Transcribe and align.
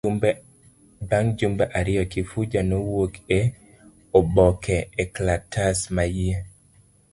Bang' 1.09 1.31
jumbe 1.39 1.63
ariyo, 1.79 2.03
Kifuja 2.13 2.61
nowuok 2.69 3.13
e 3.39 3.39
oboke, 4.17 4.77
e 5.01 5.03
lkalatas 5.07 5.79
maiye. 5.95 6.35